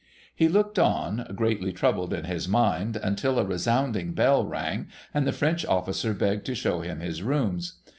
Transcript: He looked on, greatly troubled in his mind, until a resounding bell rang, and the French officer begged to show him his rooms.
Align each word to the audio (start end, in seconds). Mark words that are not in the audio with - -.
He 0.35 0.47
looked 0.49 0.79
on, 0.79 1.27
greatly 1.35 1.71
troubled 1.71 2.11
in 2.11 2.23
his 2.25 2.47
mind, 2.47 2.95
until 2.97 3.37
a 3.37 3.45
resounding 3.45 4.13
bell 4.13 4.43
rang, 4.43 4.87
and 5.13 5.27
the 5.27 5.31
French 5.31 5.63
officer 5.63 6.15
begged 6.15 6.43
to 6.47 6.55
show 6.55 6.81
him 6.81 7.01
his 7.01 7.21
rooms. 7.21 7.73